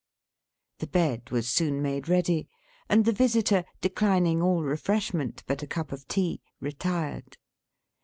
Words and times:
The 0.79 0.87
bed 0.87 1.29
was 1.29 1.47
soon 1.47 1.79
made 1.79 2.09
ready; 2.09 2.47
and 2.89 3.05
the 3.05 3.11
visitor, 3.11 3.63
declining 3.81 4.41
all 4.41 4.63
refreshment 4.63 5.43
but 5.45 5.61
a 5.61 5.67
cup 5.67 5.91
of 5.91 6.07
tea, 6.07 6.41
retired. 6.59 7.37